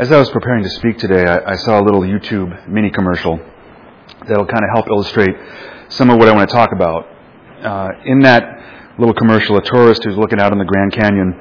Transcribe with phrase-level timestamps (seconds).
[0.00, 3.38] As I was preparing to speak today, I, I saw a little YouTube mini commercial
[4.26, 5.36] that'll kind of help illustrate
[5.90, 7.06] some of what I want to talk about.
[7.62, 11.38] Uh, in that little commercial, a tourist who's looking out on the Grand Canyon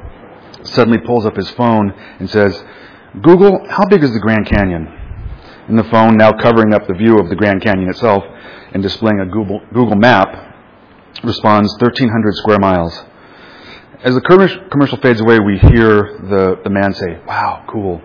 [0.64, 2.62] suddenly pulls up his phone and says,
[3.22, 4.88] Google, how big is the Grand Canyon?
[5.70, 8.26] And the phone, now covering up the view of the Grand Canyon itself
[8.73, 10.28] and displaying a Google, Google map,
[11.23, 13.05] responds 1,300 square miles.
[14.04, 18.02] As the commercial fades away, we hear the, the man say, Wow, cool.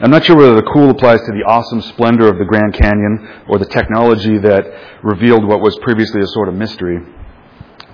[0.00, 3.42] I'm not sure whether the cool applies to the awesome splendor of the Grand Canyon
[3.48, 7.00] or the technology that revealed what was previously a sort of mystery.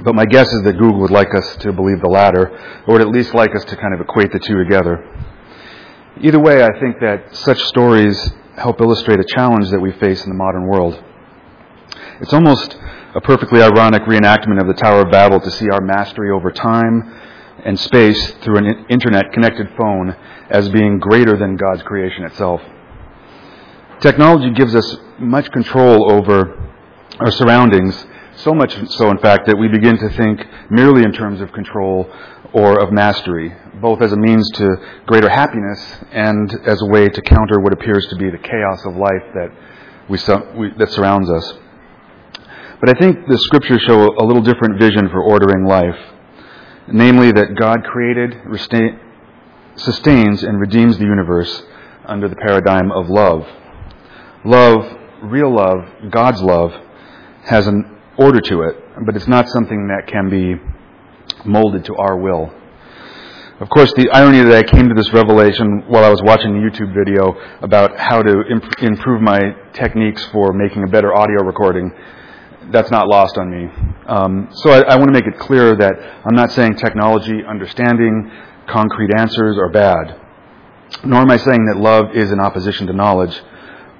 [0.01, 2.51] But my guess is that Google would like us to believe the latter,
[2.87, 5.01] or would at least like us to kind of equate the two together.
[6.21, 10.29] Either way, I think that such stories help illustrate a challenge that we face in
[10.29, 11.03] the modern world.
[12.21, 12.77] It's almost
[13.15, 17.19] a perfectly ironic reenactment of the Tower of Babel to see our mastery over time
[17.65, 20.15] and space through an internet connected phone
[20.51, 22.61] as being greater than God's creation itself.
[24.01, 26.71] Technology gives us much control over
[27.21, 31.41] our surroundings, so much so, in fact, that we begin to think merely in terms
[31.41, 32.11] of control
[32.53, 34.77] or of mastery, both as a means to
[35.07, 35.81] greater happiness
[36.13, 39.51] and as a way to counter what appears to be the chaos of life that,
[40.09, 40.19] we,
[40.59, 41.55] we, that surrounds us.
[42.81, 45.97] But I think the scriptures show a little different vision for ordering life
[46.89, 48.37] namely that God created,
[49.77, 51.63] sustains, and redeems the universe
[52.05, 53.47] under the paradigm of love.
[54.45, 56.75] Love, real love, God's love,
[57.45, 58.77] has an order to it,
[59.07, 60.55] but it's not something that can be
[61.45, 62.53] molded to our will.
[63.61, 66.61] Of course, the irony that I came to this revelation while I was watching a
[66.61, 71.93] YouTube video about how to imp- improve my techniques for making a better audio recording
[72.71, 73.69] that's not lost on me.
[74.07, 75.93] Um, so I, I want to make it clear that
[76.25, 78.31] I'm not saying technology, understanding,
[78.67, 80.21] concrete answers are bad.
[81.05, 83.41] Nor am I saying that love is in opposition to knowledge.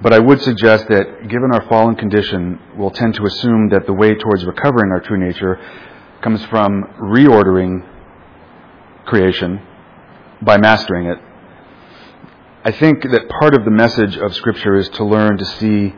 [0.01, 3.93] But I would suggest that given our fallen condition, we'll tend to assume that the
[3.93, 5.59] way towards recovering our true nature
[6.21, 7.87] comes from reordering
[9.05, 9.61] creation
[10.41, 11.17] by mastering it.
[12.63, 15.93] I think that part of the message of Scripture is to learn to see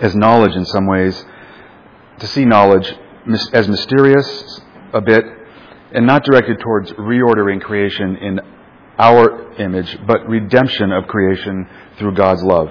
[0.00, 1.24] as knowledge in some ways
[2.18, 2.94] to see knowledge
[3.52, 4.60] as mysterious
[4.92, 5.24] a bit
[5.92, 8.40] and not directed towards reordering creation in
[8.98, 11.68] our image, but redemption of creation
[11.98, 12.68] through God's love.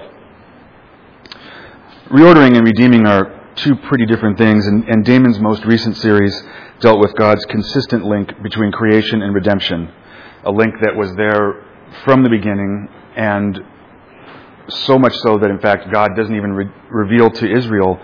[2.08, 6.42] Reordering and redeeming are two pretty different things, and, and Damon's most recent series
[6.80, 9.90] dealt with God's consistent link between creation and redemption,
[10.44, 11.64] a link that was there
[12.04, 13.60] from the beginning, and
[14.68, 18.00] so much so that, in fact, God doesn't even re- reveal to Israel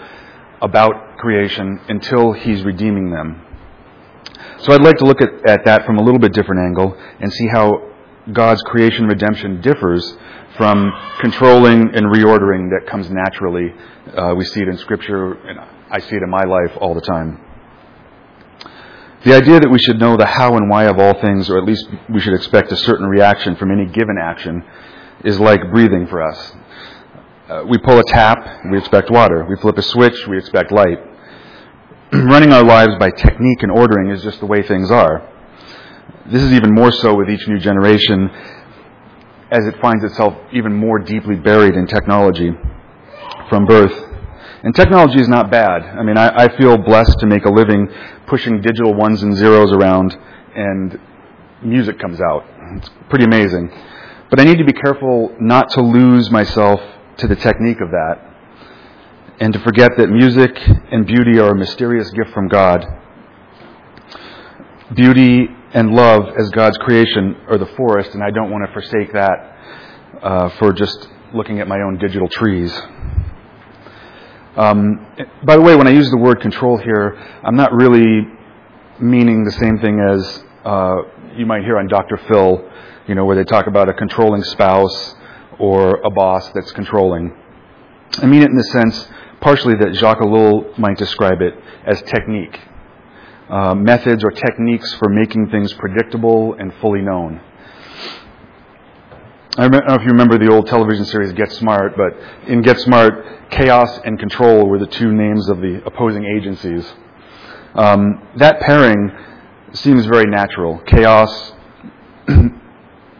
[0.62, 3.40] about creation until he's redeeming them.
[4.58, 7.32] So I'd like to look at, at that from a little bit different angle and
[7.32, 7.90] see how
[8.32, 10.16] God's creation redemption differs
[10.56, 13.72] from controlling and reordering that comes naturally.
[14.16, 15.58] Uh, we see it in Scripture, and
[15.90, 17.40] I see it in my life all the time.
[19.24, 21.64] The idea that we should know the how and why of all things, or at
[21.64, 24.64] least we should expect a certain reaction from any given action,
[25.24, 26.52] is like breathing for us.
[27.48, 28.38] Uh, we pull a tap,
[28.70, 29.44] we expect water.
[29.48, 30.98] We flip a switch, we expect light.
[32.12, 35.26] Running our lives by technique and ordering is just the way things are.
[36.26, 38.28] This is even more so with each new generation
[39.50, 42.50] as it finds itself even more deeply buried in technology
[43.48, 43.94] from birth.
[44.62, 45.84] And technology is not bad.
[45.84, 47.88] I mean, I, I feel blessed to make a living
[48.26, 50.14] pushing digital ones and zeros around
[50.54, 51.00] and
[51.62, 52.44] music comes out.
[52.76, 53.70] It's pretty amazing.
[54.28, 56.78] But I need to be careful not to lose myself
[57.16, 58.31] to the technique of that
[59.40, 60.56] and to forget that music
[60.90, 62.84] and beauty are a mysterious gift from God.
[64.94, 69.12] Beauty and love as God's creation are the forest, and I don't want to forsake
[69.12, 69.56] that
[70.22, 72.72] uh, for just looking at my own digital trees.
[74.54, 75.06] Um,
[75.44, 78.28] by the way, when I use the word control here, I'm not really
[79.00, 80.96] meaning the same thing as uh,
[81.36, 82.18] you might hear on Dr.
[82.28, 82.68] Phil,
[83.08, 85.14] you know, where they talk about a controlling spouse
[85.58, 87.34] or a boss that's controlling.
[88.18, 89.08] I mean it in the sense,
[89.42, 91.54] partially, that Jacques Ellul might describe it
[91.84, 92.58] as technique.
[93.50, 97.40] Uh, methods or techniques for making things predictable and fully known.
[99.58, 102.14] I don't know if you remember the old television series Get Smart, but
[102.48, 106.90] in Get Smart, chaos and control were the two names of the opposing agencies.
[107.74, 109.12] Um, that pairing
[109.74, 110.78] seems very natural.
[110.86, 111.52] Chaos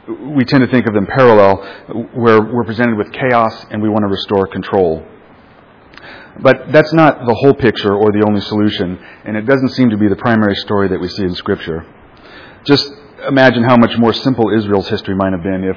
[0.09, 1.57] we tend to think of them parallel,
[2.15, 5.07] where we're presented with chaos and we want to restore control.
[6.40, 9.99] But that's not the whole picture or the only solution, and it doesn't seem to
[9.99, 11.84] be the primary story that we see in Scripture.
[12.64, 12.90] Just
[13.29, 15.76] imagine how much more simple Israel's history might have been if,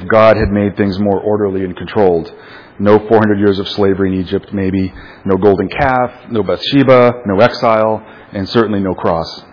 [0.00, 2.32] if God had made things more orderly and controlled.
[2.78, 4.92] No 400 years of slavery in Egypt, maybe.
[5.24, 9.44] No golden calf, no Bathsheba, no exile, and certainly no cross.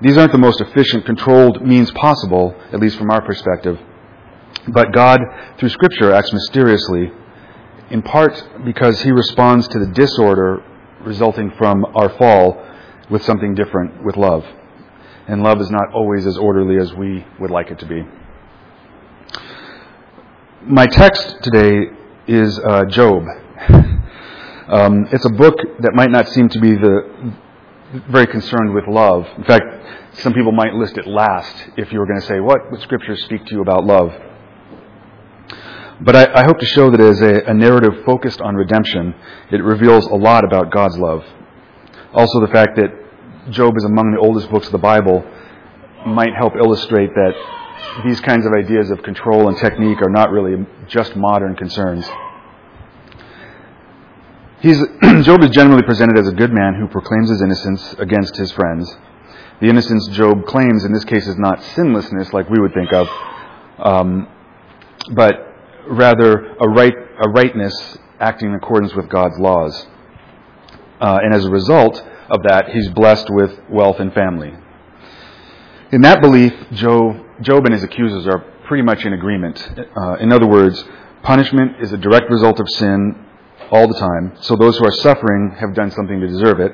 [0.00, 3.78] These aren't the most efficient, controlled means possible, at least from our perspective.
[4.68, 5.20] But God,
[5.58, 7.12] through Scripture, acts mysteriously,
[7.94, 10.60] in part because He responds to the disorder
[11.02, 12.60] resulting from our fall
[13.08, 14.44] with something different, with love.
[15.28, 18.02] And love is not always as orderly as we would like it to be.
[20.62, 21.90] My text today
[22.26, 23.22] is uh, Job.
[24.66, 27.34] Um, it's a book that might not seem to be the
[28.08, 29.26] very concerned with love.
[29.36, 29.62] In fact,
[30.20, 33.14] some people might list it last if you were going to say, what would Scripture
[33.14, 34.10] speak to you about love?
[36.00, 39.14] But I, I hope to show that as a, a narrative focused on redemption,
[39.52, 41.24] it reveals a lot about God's love.
[42.12, 42.90] Also, the fact that
[43.50, 45.24] Job is among the oldest books of the Bible
[46.06, 47.34] might help illustrate that
[48.04, 52.04] these kinds of ideas of control and technique are not really just modern concerns.
[54.60, 54.78] He's,
[55.24, 58.90] Job is generally presented as a good man who proclaims his innocence against his friends.
[59.60, 63.08] The innocence Job claims in this case is not sinlessness like we would think of,
[63.78, 64.28] um,
[65.12, 65.43] but
[65.88, 66.94] rather a, right,
[67.24, 69.86] a rightness acting in accordance with God's laws.
[71.00, 74.54] Uh, and as a result of that, he's blessed with wealth and family.
[75.92, 79.78] In that belief, Job, Job and his accusers are pretty much in agreement.
[79.96, 80.82] Uh, in other words,
[81.22, 83.26] punishment is a direct result of sin
[83.70, 84.36] all the time.
[84.40, 86.72] So those who are suffering have done something to deserve it.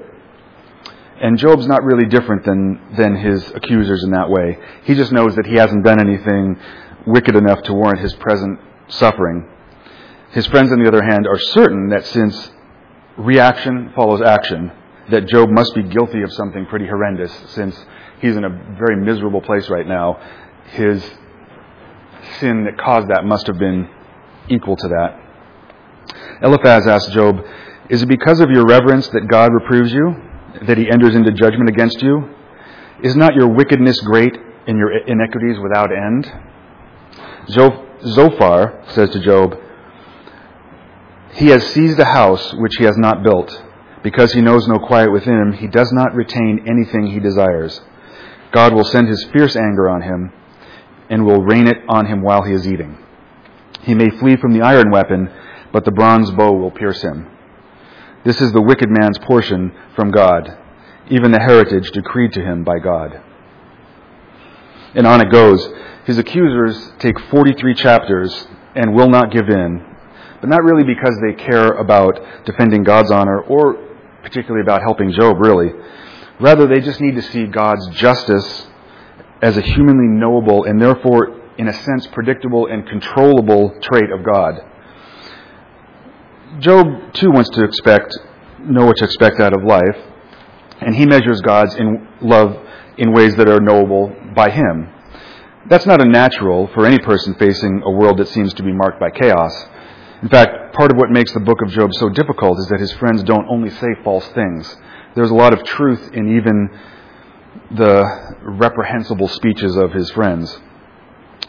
[1.21, 4.59] And Job's not really different than, than his accusers in that way.
[4.85, 6.59] He just knows that he hasn't done anything
[7.07, 8.59] wicked enough to warrant his present
[8.91, 9.49] suffering.
[10.31, 12.53] His friends, on the other hand, are certain that since
[13.17, 14.71] reaction follows action,
[15.11, 17.77] that Job must be guilty of something pretty horrendous since
[18.21, 20.21] he's in a very miserable place right now.
[20.71, 21.03] His
[22.39, 23.89] sin that caused that must have been
[24.49, 25.21] equal to that.
[26.43, 27.41] Eliphaz asked Job,
[27.89, 30.15] Is it because of your reverence that God reproves you,
[30.67, 32.35] that he enters into judgment against you?
[33.03, 36.33] Is not your wickedness great and your iniquities without end?
[38.07, 39.57] Zophar says to Job,
[41.33, 43.63] He has seized a house which he has not built.
[44.03, 47.81] Because he knows no quiet within him, he does not retain anything he desires.
[48.53, 50.33] God will send his fierce anger on him
[51.11, 52.99] and will rain it on him while he is eating.
[53.83, 55.31] He may flee from the iron weapon,
[55.73, 57.29] but the bronze bow will pierce him.
[58.25, 60.57] This is the wicked man's portion from God,
[61.11, 63.21] even the heritage decreed to him by God.
[64.95, 65.69] And on it goes.
[66.05, 69.85] His accusers take 43 chapters and will not give in,
[70.41, 73.89] but not really because they care about defending God's honor or
[74.23, 75.73] particularly about helping Job, really.
[76.41, 78.67] Rather, they just need to see God's justice
[79.43, 84.61] as a humanly knowable and therefore, in a sense, predictable and controllable trait of God.
[86.59, 88.13] Job, too, wants to expect,
[88.59, 89.97] know what to expect out of life,
[90.81, 92.57] and he measures God's in love
[93.01, 94.89] in ways that are knowable by him.
[95.69, 99.11] That's not unnatural for any person facing a world that seems to be marked by
[99.11, 99.53] chaos.
[100.23, 102.93] In fact, part of what makes the book of Job so difficult is that his
[102.93, 104.77] friends don't only say false things.
[105.15, 106.71] There's a lot of truth in even
[107.71, 110.61] the reprehensible speeches of his friends.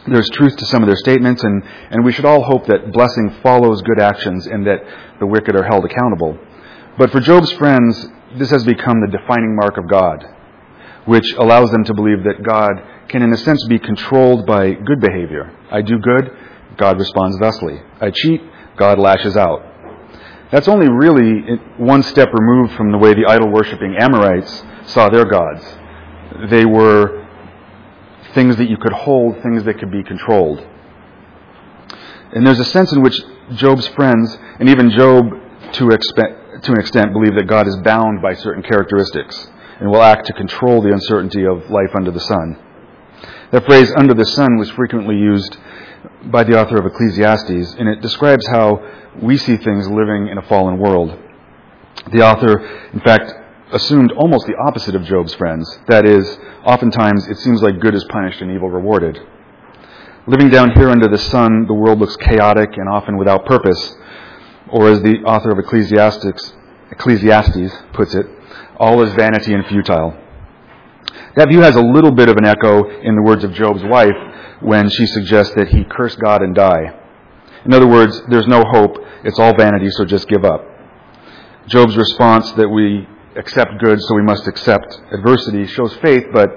[0.08, 3.30] There's truth to some of their statements, and, and we should all hope that blessing
[3.44, 4.80] follows good actions and that
[5.20, 6.40] the wicked are held accountable.
[6.98, 10.26] But for Job's friends, this has become the defining mark of God,
[11.06, 12.74] which allows them to believe that God
[13.08, 15.56] can, in a sense, be controlled by good behavior.
[15.72, 16.32] I do good,
[16.78, 17.82] God responds thusly.
[18.00, 18.42] I cheat,
[18.78, 19.66] God lashes out.
[20.52, 25.26] That's only really one step removed from the way the idol worshipping Amorites saw their
[25.26, 25.64] gods.
[26.50, 27.26] They were
[28.34, 30.66] things that you could hold, things that could be controlled.
[32.34, 33.22] And there's a sense in which
[33.54, 35.26] Job's friends, and even Job
[35.74, 39.50] to, to an extent, believe that God is bound by certain characteristics
[39.82, 42.56] and will act to control the uncertainty of life under the sun.
[43.52, 45.58] That phrase, under the sun, was frequently used
[46.26, 48.80] by the author of Ecclesiastes, and it describes how
[49.22, 51.18] we see things living in a fallen world.
[52.12, 52.60] The author,
[52.94, 53.34] in fact,
[53.72, 55.68] assumed almost the opposite of Job's friends.
[55.88, 59.20] That is, oftentimes it seems like good is punished and evil rewarded.
[60.28, 63.96] Living down here under the sun, the world looks chaotic and often without purpose.
[64.70, 66.54] Or as the author of Ecclesiastes,
[66.92, 68.26] Ecclesiastes puts it,
[68.78, 70.18] all is vanity and futile.
[71.36, 74.16] That view has a little bit of an echo in the words of Job's wife
[74.62, 77.00] when she suggests that he curse God and die.
[77.66, 80.66] In other words, there's no hope, it's all vanity, so just give up.
[81.68, 86.50] Job's response that we accept good, so we must accept adversity shows faith, but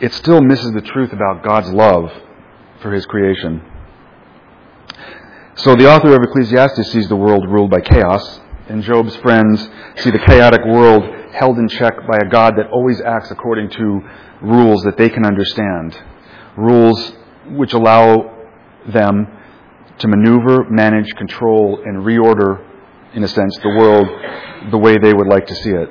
[0.00, 2.12] it still misses the truth about God's love
[2.80, 3.62] for his creation.
[5.56, 10.10] So the author of Ecclesiastes sees the world ruled by chaos, and Job's friends see
[10.10, 14.00] the chaotic world held in check by a God that always acts according to
[14.42, 15.96] rules that they can understand.
[16.56, 17.12] Rules
[17.46, 18.36] which allow
[18.86, 19.26] them
[19.98, 22.64] to maneuver, manage, control, and reorder,
[23.14, 24.06] in a sense, the world
[24.70, 25.88] the way they would like to see it.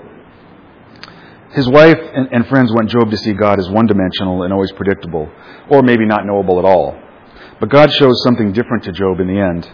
[1.52, 4.72] His wife and, and friends want Job to see God as one dimensional and always
[4.74, 5.30] predictable,
[5.70, 6.98] or maybe not knowable at all.
[7.60, 9.68] But God shows something different to Job in the end.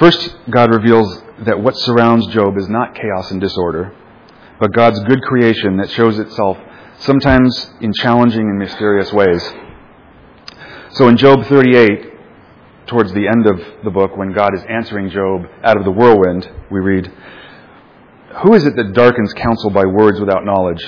[0.00, 3.94] First, God reveals that what surrounds Job is not chaos and disorder,
[4.58, 6.56] but God's good creation that shows itself
[7.00, 9.46] sometimes in challenging and mysterious ways.
[10.92, 12.14] So in Job 38,
[12.86, 16.50] towards the end of the book, when God is answering Job out of the whirlwind,
[16.70, 17.12] we read,
[18.42, 20.82] Who is it that darkens counsel by words without knowledge?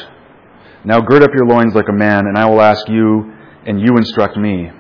[0.87, 3.31] Now gird up your loins like a man, and I will ask you,
[3.67, 4.71] and you instruct me.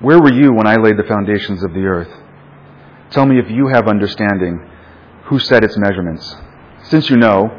[0.00, 2.21] Where were you when I laid the foundations of the earth?
[3.12, 4.66] Tell me if you have understanding,
[5.24, 6.34] who set its measurements?
[6.84, 7.50] Since you know,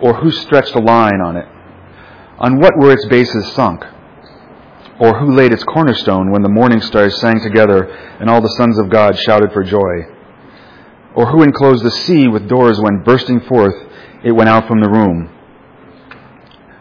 [0.00, 1.46] or who stretched a line on it?
[2.38, 3.84] On what were its bases sunk?
[4.98, 7.84] Or who laid its cornerstone when the morning stars sang together
[8.20, 10.08] and all the sons of God shouted for joy?
[11.14, 13.74] Or who enclosed the sea with doors when bursting forth
[14.24, 15.28] it went out from the room?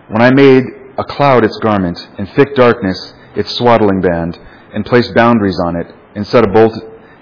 [0.08, 0.64] When I made
[0.98, 4.40] a cloud its garment and thick darkness its swaddling band
[4.74, 6.74] and placed boundaries on it and set a bolt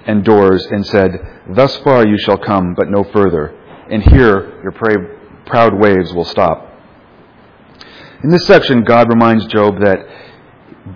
[0.06, 1.12] and doors and said,
[1.50, 3.56] Thus far you shall come, but no further,
[3.90, 4.72] and here your
[5.46, 6.68] proud waves will stop.
[8.24, 10.00] In this section, God reminds Job that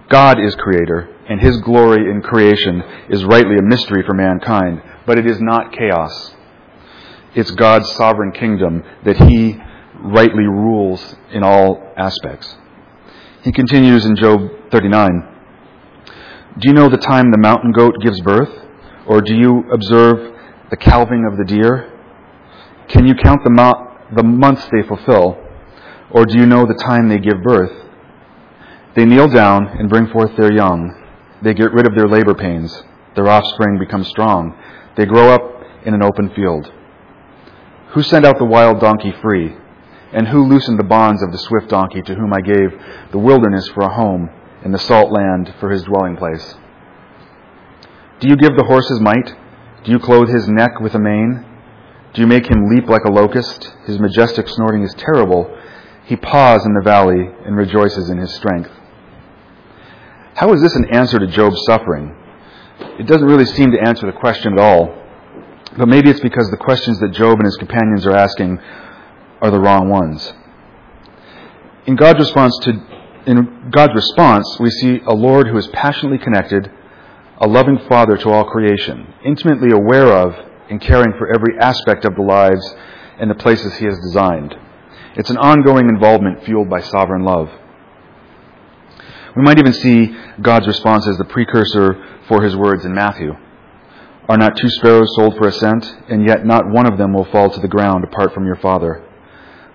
[0.09, 5.17] God is creator, and his glory in creation is rightly a mystery for mankind, but
[5.17, 6.33] it is not chaos.
[7.35, 9.57] It's God's sovereign kingdom that he
[9.95, 12.55] rightly rules in all aspects.
[13.43, 15.29] He continues in Job 39.
[16.59, 18.49] Do you know the time the mountain goat gives birth?
[19.07, 21.91] Or do you observe the calving of the deer?
[22.87, 25.37] Can you count the, mo- the months they fulfill?
[26.11, 27.71] Or do you know the time they give birth?
[28.95, 30.93] They kneel down and bring forth their young.
[31.41, 32.83] They get rid of their labor pains.
[33.15, 34.55] Their offspring become strong.
[34.95, 35.41] They grow up
[35.85, 36.71] in an open field.
[37.93, 39.55] Who sent out the wild donkey free?
[40.13, 42.79] And who loosened the bonds of the swift donkey to whom I gave
[43.11, 44.29] the wilderness for a home
[44.63, 46.55] and the salt land for his dwelling place?
[48.19, 49.33] Do you give the horse his might?
[49.83, 51.45] Do you clothe his neck with a mane?
[52.13, 53.73] Do you make him leap like a locust?
[53.85, 55.57] His majestic snorting is terrible.
[56.05, 58.69] He paws in the valley and rejoices in his strength.
[60.35, 62.15] How is this an answer to Job's suffering?
[62.99, 64.95] It doesn't really seem to answer the question at all.
[65.77, 68.59] But maybe it's because the questions that Job and his companions are asking
[69.41, 70.33] are the wrong ones.
[71.85, 72.71] In God's response to
[73.25, 76.69] in God's response, we see a Lord who is passionately connected,
[77.43, 80.33] a loving Father to all creation, intimately aware of
[80.69, 82.73] and caring for every aspect of the lives
[83.19, 84.55] and the places He has designed.
[85.17, 87.49] It's an ongoing involvement fueled by sovereign love.
[89.35, 93.33] We might even see God's response as the precursor for his words in Matthew.
[94.29, 97.25] Are not two sparrows sold for a cent, and yet not one of them will
[97.25, 99.03] fall to the ground apart from your Father?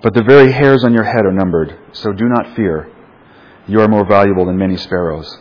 [0.03, 2.91] But the very hairs on your head are numbered, so do not fear.
[3.67, 5.39] You are more valuable than many sparrows.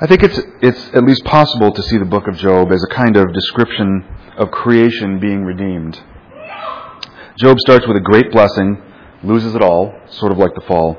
[0.00, 2.94] I think it's, it's at least possible to see the book of Job as a
[2.94, 6.00] kind of description of creation being redeemed.
[7.36, 8.80] Job starts with a great blessing,
[9.24, 10.96] loses it all, sort of like the fall.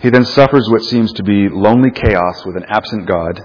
[0.00, 3.40] He then suffers what seems to be lonely chaos with an absent God.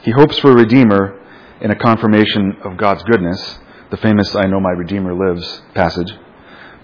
[0.00, 1.20] He hopes for a Redeemer
[1.60, 3.58] in a confirmation of God's goodness,
[3.90, 6.10] the famous I know my Redeemer lives passage,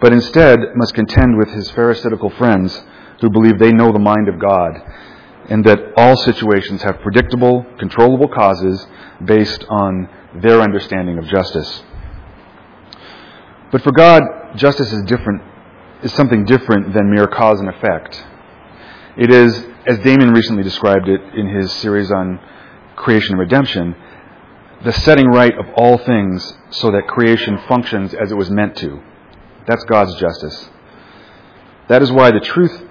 [0.02, 2.82] but instead must contend with his Pharisaical friends
[3.22, 4.82] who believe they know the mind of God
[5.48, 8.86] and that all situations have predictable, controllable causes
[9.24, 11.82] based on their understanding of justice.
[13.72, 14.22] But for God,
[14.56, 15.42] justice is different,
[16.02, 18.24] is something different than mere cause and effect.
[19.16, 22.40] It is, as Damien recently described it in his series on
[22.96, 23.94] creation and redemption,
[24.84, 29.02] the setting right of all things so that creation functions as it was meant to.
[29.66, 30.68] That's God's justice.
[31.88, 32.87] That is why the truth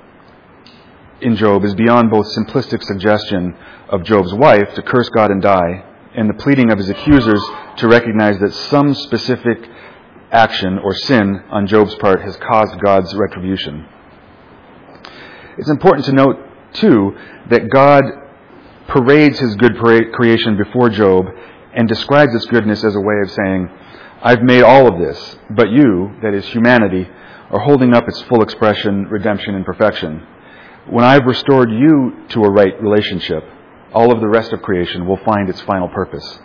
[1.21, 3.55] in Job is beyond both simplistic suggestion
[3.89, 5.83] of Job's wife to curse God and die
[6.17, 7.43] and the pleading of his accusers
[7.77, 9.69] to recognize that some specific
[10.31, 13.88] action or sin on Job's part has caused God's retribution.
[15.57, 16.38] It's important to note,
[16.74, 17.15] too,
[17.50, 18.03] that God
[18.88, 21.25] parades his good creation before Job
[21.74, 23.69] and describes its goodness as a way of saying,
[24.21, 27.07] I've made all of this, but you, that is humanity,
[27.51, 30.25] are holding up its full expression, redemption, and perfection.
[30.89, 33.44] When I've restored you to a right relationship,
[33.94, 36.39] all of the rest of creation will find its final purpose.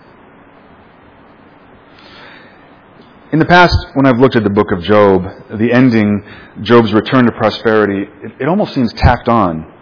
[3.33, 5.23] In the past, when I've looked at the book of Job,
[5.59, 6.25] the ending,
[6.61, 9.73] Job's return to prosperity, it, it, almost seems tacked on.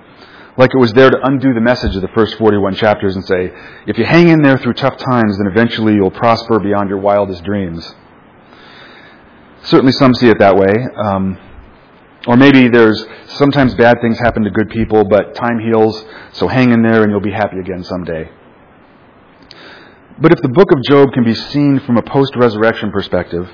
[0.59, 3.51] Like it was there to undo the message of the first 41 chapters and say,
[3.87, 7.43] if you hang in there through tough times, then eventually you'll prosper beyond your wildest
[7.45, 7.95] dreams.
[9.63, 10.75] Certainly some see it that way.
[10.97, 11.39] Um,
[12.27, 16.71] or maybe there's sometimes bad things happen to good people, but time heals, so hang
[16.71, 18.31] in there and you'll be happy again someday.
[20.21, 23.51] But if the book of Job can be seen from a post resurrection perspective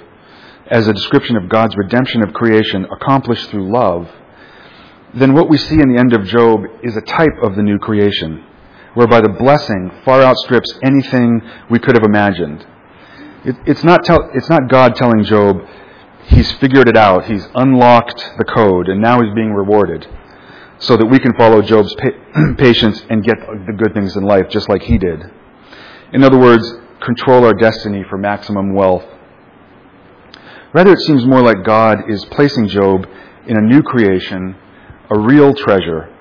[0.68, 4.10] as a description of God's redemption of creation accomplished through love,
[5.14, 7.78] then what we see in the end of Job is a type of the new
[7.78, 8.44] creation,
[8.94, 12.66] whereby the blessing far outstrips anything we could have imagined.
[13.44, 15.64] It, it's, not tell, it's not God telling Job,
[16.26, 20.06] he's figured it out, he's unlocked the code, and now he's being rewarded,
[20.78, 24.48] so that we can follow Job's pa- patience and get the good things in life
[24.48, 25.20] just like he did.
[26.12, 26.64] In other words,
[27.04, 29.04] control our destiny for maximum wealth.
[30.72, 33.06] Rather, it seems more like God is placing Job
[33.46, 34.56] in a new creation,
[35.10, 36.12] a real treasure,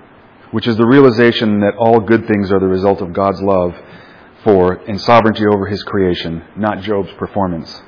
[0.52, 3.76] which is the realization that all good things are the result of God's love
[4.44, 7.82] for and sovereignty over his creation, not Job's performance.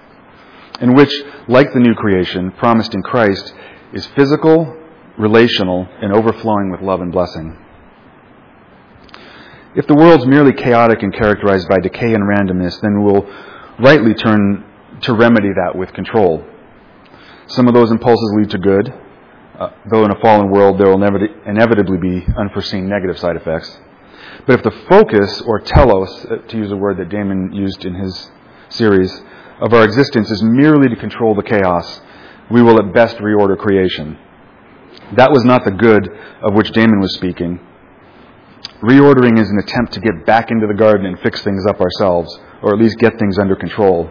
[0.80, 1.12] In which,
[1.48, 3.54] like the new creation promised in Christ,
[3.94, 4.78] is physical,
[5.18, 7.58] relational, and overflowing with love and blessing.
[9.76, 13.28] If the world's merely chaotic and characterized by decay and randomness, then we'll
[13.80, 14.64] rightly turn
[15.02, 16.44] to remedy that with control.
[17.48, 18.94] Some of those impulses lead to good,
[19.58, 23.80] uh, though in a fallen world there will inevitably be unforeseen negative side effects.
[24.46, 27.96] But if the focus, or telos, uh, to use a word that Damon used in
[27.96, 28.32] his
[28.70, 29.12] series,
[29.60, 32.02] of our existence is merely to control the chaos,
[32.50, 34.18] we will at best reorder creation.
[35.16, 36.08] That was not the good
[36.42, 37.60] of which Damon was speaking,
[38.82, 42.40] Reordering is an attempt to get back into the garden and fix things up ourselves,
[42.62, 44.10] or at least get things under control.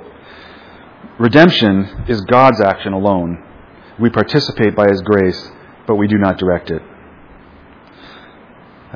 [1.20, 3.44] Redemption is God's action alone.
[4.00, 5.50] We participate by His grace,
[5.87, 6.82] but we do not direct it.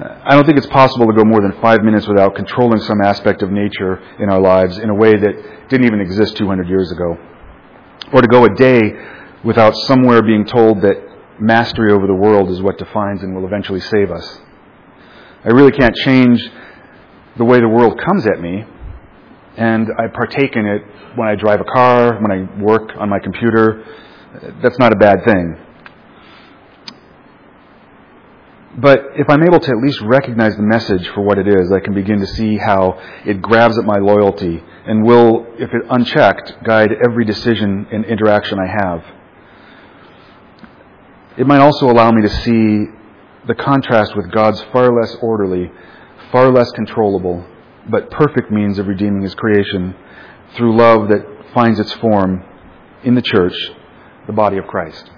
[0.00, 3.42] I don't think it's possible to go more than five minutes without controlling some aspect
[3.42, 7.18] of nature in our lives in a way that didn't even exist 200 years ago.
[8.12, 8.80] Or to go a day
[9.44, 10.96] without somewhere being told that
[11.38, 14.38] mastery over the world is what defines and will eventually save us.
[15.44, 16.40] I really can't change
[17.36, 18.64] the way the world comes at me,
[19.56, 20.82] and I partake in it
[21.16, 23.84] when I drive a car, when I work on my computer.
[24.62, 25.58] That's not a bad thing.
[28.78, 31.80] But if I'm able to at least recognize the message for what it is, I
[31.80, 36.62] can begin to see how it grabs at my loyalty and will, if it unchecked,
[36.64, 39.04] guide every decision and interaction I have.
[41.36, 42.84] It might also allow me to see
[43.46, 45.72] the contrast with God's far less orderly,
[46.30, 47.44] far less controllable,
[47.88, 49.96] but perfect means of redeeming his creation
[50.54, 52.44] through love that finds its form
[53.02, 53.54] in the church,
[54.26, 55.10] the body of Christ.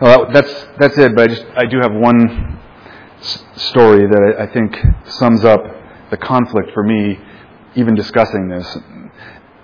[0.00, 1.14] Well, that's that's it.
[1.14, 2.58] But I just I do have one
[3.18, 5.60] s- story that I, I think sums up
[6.10, 7.18] the conflict for me,
[7.76, 8.78] even discussing this.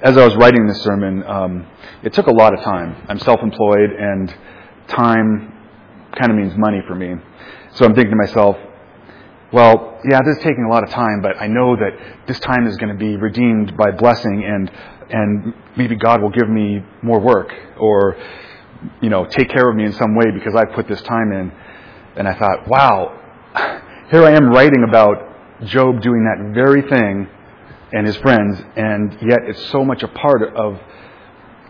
[0.02, 1.66] As I was writing this sermon, um,
[2.02, 3.06] it took a lot of time.
[3.08, 4.34] I'm self-employed, and
[4.88, 5.52] time
[6.18, 7.14] kind of means money for me.
[7.72, 8.56] So I'm thinking to myself,
[9.52, 12.66] well, yeah, this is taking a lot of time, but I know that this time
[12.66, 14.70] is going to be redeemed by blessing and
[15.08, 18.16] and maybe God will give me more work or
[19.00, 21.52] you know, take care of me in some way because I put this time in.
[22.16, 23.20] And I thought, wow,
[24.10, 27.28] here I am writing about Job doing that very thing
[27.92, 30.78] and his friends, and yet it's so much a part of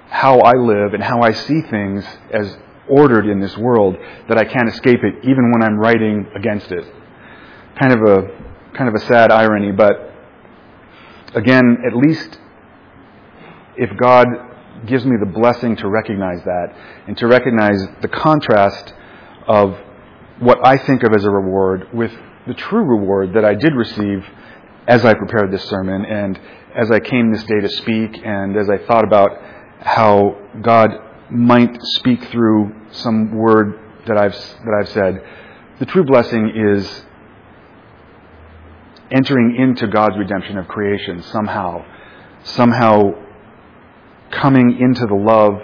[0.08, 2.56] how I live and how I see things as
[2.88, 3.96] ordered in this world
[4.28, 6.84] that I can't escape it even when I'm writing against it.
[7.80, 10.12] Kind of a kind of a sad irony, but
[11.34, 12.38] again, at least
[13.76, 14.26] if God
[14.86, 16.74] gives me the blessing to recognize that
[17.06, 18.92] and to recognize the contrast
[19.46, 19.76] of
[20.38, 22.12] what I think of as a reward with
[22.46, 24.24] the true reward that I did receive
[24.86, 26.38] as I prepared this sermon and
[26.74, 29.30] as I came this day to speak and as I thought about
[29.80, 30.90] how God
[31.30, 35.24] might speak through some word that I've, that I've said.
[35.80, 37.04] The true blessing is
[39.10, 41.84] entering into God's redemption of creation somehow,
[42.44, 43.25] somehow
[44.30, 45.60] coming into the love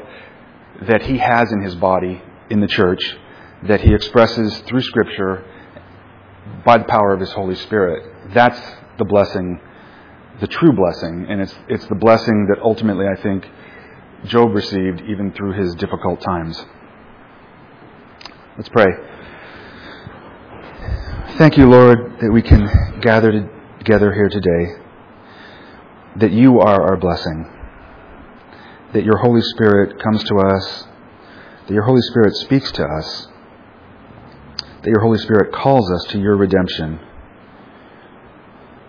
[0.89, 3.17] that He has in His body, in the church,
[3.65, 5.45] that He expresses through Scripture
[6.65, 8.33] by the power of His Holy Spirit.
[8.35, 8.61] That's
[8.99, 9.61] the blessing,
[10.41, 13.47] the true blessing, and it's, it's the blessing that ultimately I think
[14.25, 16.65] Job received even through his difficult times.
[18.57, 18.87] Let's pray.
[21.39, 23.33] Thank you, Lord, that we can gather
[23.79, 24.67] together here today,
[26.17, 27.51] that you are our blessing,
[28.93, 30.85] that your Holy Spirit comes to us,
[31.67, 33.29] that your Holy Spirit speaks to us,
[34.83, 37.01] that your Holy Spirit calls us to your redemption.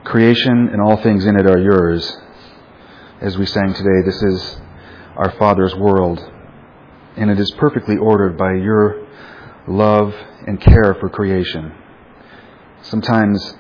[0.03, 2.17] Creation and all things in it are yours.
[3.21, 4.59] As we sang today, this is
[5.15, 6.19] our Father's world,
[7.15, 9.07] and it is perfectly ordered by your
[9.67, 10.13] love
[10.45, 11.71] and care for creation.
[12.81, 13.55] Sometimes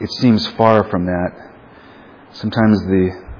[0.00, 1.30] it seems far from that.
[2.32, 3.31] Sometimes the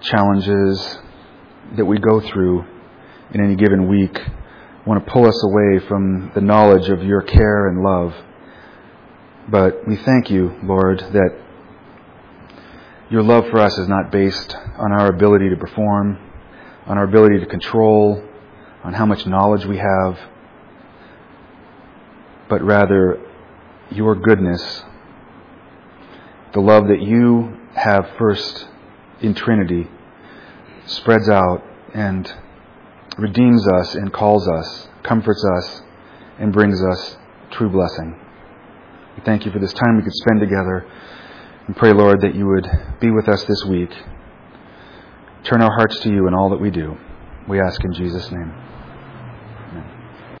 [0.00, 0.98] challenges
[1.76, 2.64] that we go through
[3.32, 4.18] in any given week
[4.86, 8.14] want to pull us away from the knowledge of your care and love.
[9.50, 11.38] But we thank you, Lord, that
[13.10, 16.18] your love for us is not based on our ability to perform,
[16.86, 18.22] on our ability to control,
[18.82, 20.18] on how much knowledge we have,
[22.48, 23.20] but rather
[23.90, 24.84] your goodness,
[26.54, 28.68] the love that you have first
[29.20, 29.88] in Trinity,
[30.86, 31.62] spreads out
[31.94, 32.32] and
[33.18, 35.82] redeems us and calls us, comforts us,
[36.38, 37.16] and brings us
[37.50, 38.18] true blessing.
[39.16, 40.86] We thank you for this time we could spend together
[41.66, 42.68] and pray, Lord, that you would
[43.00, 43.90] be with us this week.
[45.44, 46.96] Turn our hearts to you in all that we do.
[47.48, 48.54] We ask in Jesus' name.